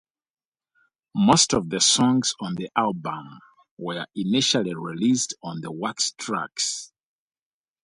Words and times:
Most 1.13 1.53
of 1.53 1.69
the 1.69 1.79
songs 1.79 2.33
on 2.39 2.55
the 2.55 2.71
album 2.75 3.37
were 3.77 4.07
initially 4.15 4.73
released 4.73 5.35
on 5.43 5.61
the 5.61 5.71
Wax 5.71 6.15
Trax! 6.19 6.89